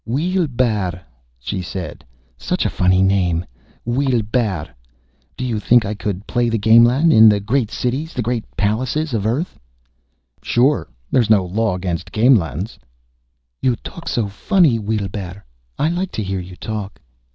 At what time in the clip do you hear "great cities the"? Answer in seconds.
7.39-8.23